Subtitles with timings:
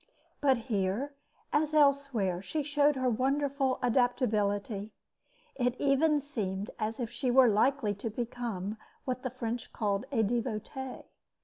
[0.39, 1.13] But, here,
[1.53, 4.93] as elsewhere, she showed her wonderful adaptability.
[5.53, 10.23] It even seemed as if she were likely to become what the French call a
[10.23, 10.71] devote.